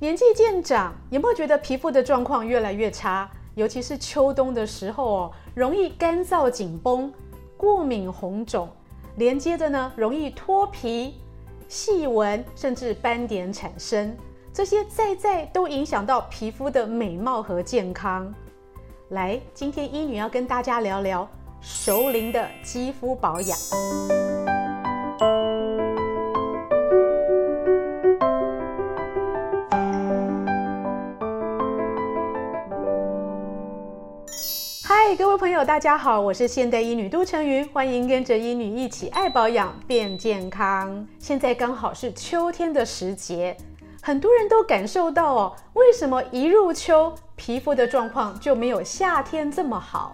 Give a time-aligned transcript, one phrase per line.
[0.00, 3.28] 年纪渐长，有没有觉得皮肤的状况越来越差？
[3.56, 7.12] 尤其是秋冬的时候哦，容易干燥紧绷、
[7.56, 8.68] 过敏红肿，
[9.16, 11.20] 连接着呢容易脱皮、
[11.66, 14.16] 细纹，甚至斑点产生。
[14.52, 18.32] 这些在在都影响到皮肤的美貌和健康。
[19.08, 21.28] 来，今天医女要跟大家聊聊
[21.60, 23.58] 熟龄的肌肤保养。
[35.18, 41.04] 各位朋友，大家好，我是现代医女杜成云，欢迎跟着医女一起爱保养变健康。
[41.18, 43.56] 现在刚好是秋天的时节，
[44.00, 50.12] 很多人都感受到哦，为什么一入秋，皮肤的状况就没有夏天这么好？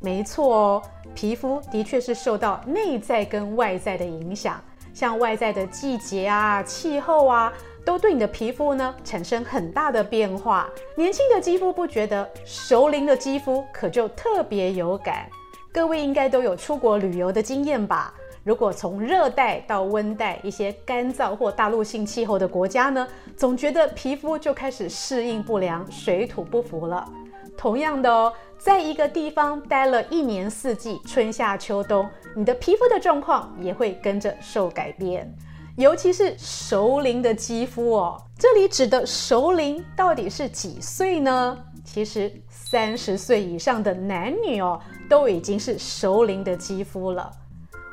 [0.00, 0.82] 没错哦，
[1.14, 4.58] 皮肤的确是受到内在跟外在的影响，
[4.94, 7.52] 像外在的季节啊、气候啊。
[7.88, 10.68] 都对你的皮肤呢产生很大的变化。
[10.94, 15.26] 年轻的肌肤不觉得，熟龄的肌肤可就特别有感。
[15.72, 18.12] 各位应该都有出国旅游的经验吧？
[18.44, 27.08] 如果从热带到温带，一些干燥或大陆性气候的国家呢，总觉得皮肤就开始适应不良、水土不服了。
[27.56, 35.34] 同样的哦，在一个地方待了一年四季，春夏秋冬，你的皮肤的状况也会跟着受改变。
[35.78, 41.56] 尤其是熟龄的肌肤哦，这里指的熟龄到底是几岁呢？
[41.84, 47.30] 其实三十岁以上的男女哦，都已经是熟龄的肌肤了。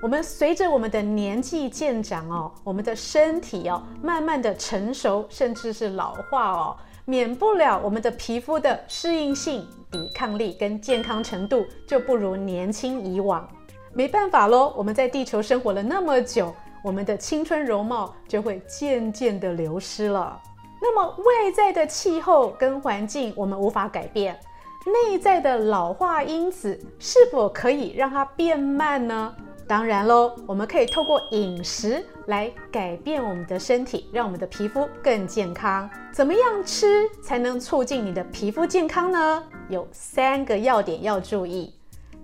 [0.00, 13.46] 我们随着我们的年纪渐长哦，我们的身体哦，慢慢的成熟，甚至是老化哦，免不了我们的皮肤的适应性、抵抗力跟健康程度就不如年轻以往。
[13.92, 16.50] 没办法喽，我们在地球生活了那么久。
[16.84, 20.38] 我们的青春容貌就会渐渐的流失了。
[20.82, 24.38] 那么外在的气候跟环境我们无法改变，
[24.84, 29.34] 内在的老化因子是否可以让它变慢呢？
[29.66, 35.88] 当然喽，我们可以透过饮食来改变我们的身体，让我们的皮肤更健康。
[36.12, 39.42] 怎么样吃才能促进你的皮肤健康呢？
[39.70, 41.72] 有三个要点要注意。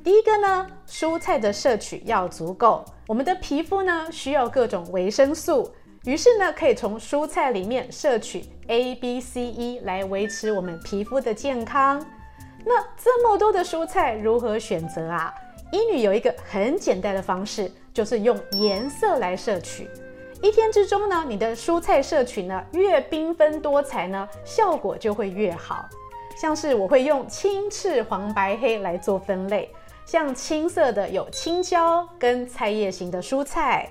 [0.02, 2.82] 第一个呢，蔬菜的摄取要足够。
[3.06, 5.70] 我们的皮肤呢，需要各种维生素，
[6.04, 12.04] 于是呢，可以从蔬菜里面摄取 A、B、C、E 来维持我们皮肤的健康。
[12.64, 15.34] 那这么多的蔬菜如何选择啊？
[15.70, 19.86] 医女有一个很简单的方式，就是用颜色来摄取。
[20.42, 25.86] 一天之中呢，你的蔬菜摄取呢越缤纷多彩呢，效果就会越好。
[26.40, 29.70] 像是我会用青、赤、黄、白、黑来做分类。
[30.10, 33.88] 像青色的有青椒跟菜叶型的蔬菜，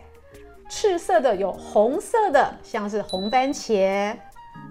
[0.70, 4.14] 赤色的有红色的，像是红番茄，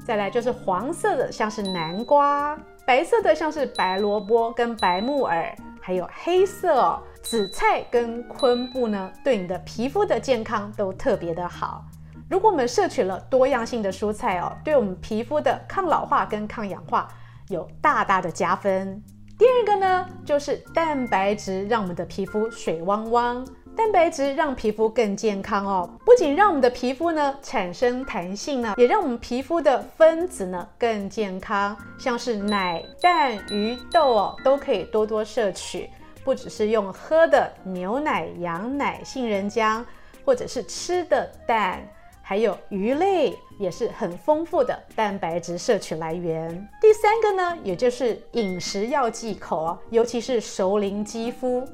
[0.07, 2.55] 再来就是黄色的，像是南瓜，
[2.87, 11.83] 白色的像是白萝卜跟白木耳，还有黑色紫菜跟昆布呢，对你的皮肤的健康都特别的好。
[12.29, 17.09] 如果我们摄取了多样性的蔬菜哦，对我们皮肤的抗老化跟抗氧化
[17.49, 19.03] 有大大的加分。
[19.39, 23.47] 第二个呢，就是蛋白质，让我们的皮肤水汪汪。
[23.77, 31.77] 蛋白质让皮肤更健康哦，不仅让我们的皮肤呢产生弹性呢，也让我们皮肤的分子呢更健康。
[31.97, 35.89] 像是奶、蛋、鱼、豆哦，都可以多多摄取。
[36.25, 39.85] 不只是用喝的牛奶、羊奶、杏仁浆，
[40.25, 41.81] 或者是吃的蛋。
[42.29, 46.69] 还有鱼类也是很丰富的蛋白质摄取来源。
[46.79, 51.67] 第三个呢，也就是饮食要忌口哦，尤其是熟龄肌肤。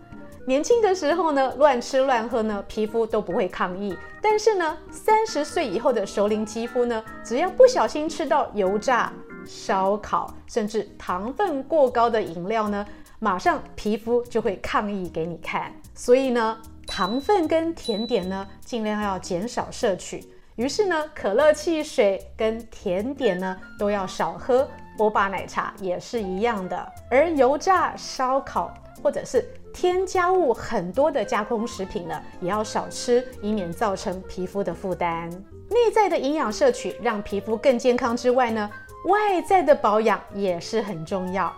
[0.47, 3.99] 年轻的时候呢，乱吃乱喝呢，皮肤都不会抗议。
[4.23, 9.13] 但是呢，三十岁以后的熟龄肌肤呢，只要不小心吃到油炸、
[9.45, 12.87] 烧烤，甚至糖分过高的饮料呢，
[13.19, 15.73] 马上皮肤就会抗议给你看。
[15.97, 16.57] 所以呢，
[16.87, 20.25] 糖分跟甜点呢，尽量要减少摄取。
[20.57, 26.93] 于是呢，可乐、汽水跟甜点呢都要少喝，波霸奶茶也是一样的。
[27.11, 35.29] 而油炸、烧烤或者是添加物很多的加工食品呢，也要少吃，以免造成皮肤的负担。
[35.69, 38.71] 内在的营养摄取让皮肤更健康之外呢，
[39.07, 41.53] 外在的保养也是很重要。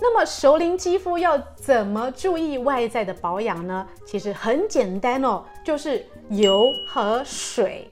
[0.00, 3.84] 那么熟龄肌肤要怎么注意外在的保养呢？
[4.04, 7.90] 其实很简单哦，就是油和水。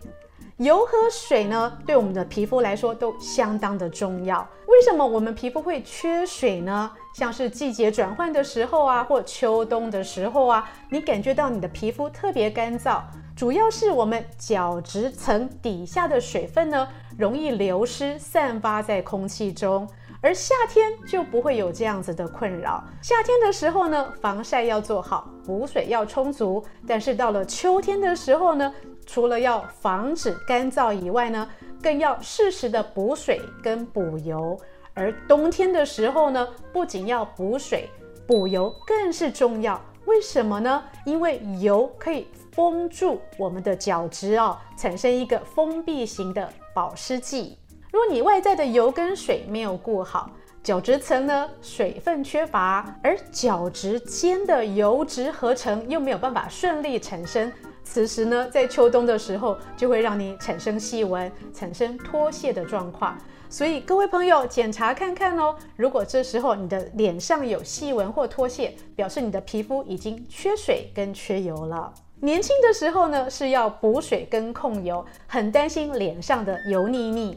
[0.59, 4.47] 油和水呢，对我们的皮肤来说都相当的重要。
[4.69, 6.93] 为什么我们皮肤会缺水呢？
[7.13, 13.01] 像是季节转换的时候啊，或秋冬的时候啊，你感觉到你的皮肤特别干燥，
[13.37, 19.89] 主要是我们角质层底下的水分呢，容易流失，散发在空气中。
[20.21, 22.83] 而夏天就不会有这样子的困扰。
[23.03, 26.65] 夏天的时候呢，防晒要做好，补水要充足。
[26.87, 28.73] 但是到了秋天的时候呢，
[29.07, 31.49] 除了要防止干燥以外呢，
[31.83, 34.59] 更要适时的补水跟补油。
[34.95, 37.89] 而冬天的时候呢，不仅要补水，
[38.27, 39.81] 补油更是重要。
[40.07, 40.83] 为什么呢？
[41.05, 47.59] 因为油可以封住我们的角质哦，产生一个封闭型的保湿剂。
[47.91, 50.31] 如果你外在的油跟水没有顾好，
[50.63, 57.53] 角质层呢，水分缺乏，而角质间的油脂合成又没有办法顺利产生，
[57.85, 63.17] 此时呢，在秋冬的时候就会让你产生细纹，产生脱屑的状况。
[63.49, 71.93] 所以各位朋友检查看看哦，如果这时候你的脸上有细纹或脱屑，表示你的皮肤已经缺水跟缺油了。
[72.21, 77.37] 年轻的时候呢，是要补水跟控油，很担心脸上的油腻腻。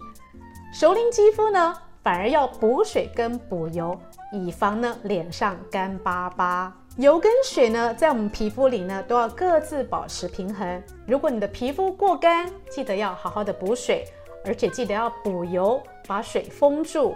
[0.74, 4.00] 熟龄肌肤呢，反而要补水跟补油，
[4.32, 6.74] 以防呢脸上干巴巴。
[6.98, 10.84] 油跟水呢，在我们皮肤里呢，都要各自保持平衡。
[11.06, 14.04] 如果你的皮肤过干，记得要好好的补水。
[14.46, 17.14] 而且记得要补油，把水封住。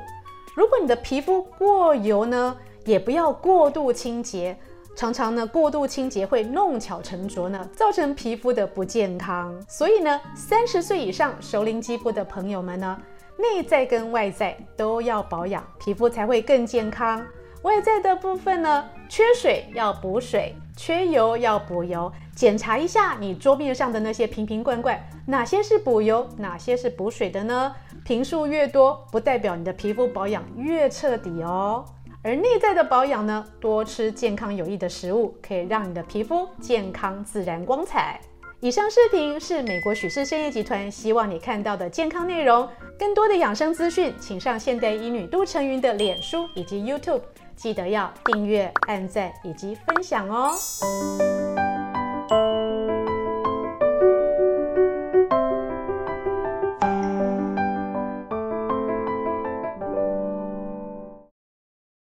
[0.53, 4.55] 如果你的皮肤过油呢，也不要过度清洁。
[4.95, 9.57] 常常呢，过度清洁会弄巧成拙呢，造成皮肤的不健康。
[9.67, 13.01] 所以呢，三十岁以上熟龄肌肤的朋友们呢，
[13.37, 17.25] 内在跟外在都要保养，皮肤才会更健康。
[17.63, 22.11] 外在的部分呢，缺水要补水，缺油要补油。
[22.35, 27.75] 检查一下你桌面上的那些瓶瓶罐罐，哪些是补油，哪些是补水的呢？
[28.03, 31.85] 瓶数越多，不代表你的皮肤保养越彻底哦。
[32.23, 38.19] 而内在的保养呢，多吃健康有益的食物，可以让你的皮肤健康、自然、光彩。
[38.59, 42.67] 以上视频是美国许氏参业集团希望你看到的健康内容。
[42.97, 47.21] 更多的养生资讯，请上现代医女杜成云的脸书以及 YouTube。
[47.55, 50.51] 记得要订阅、按赞以及分享哦。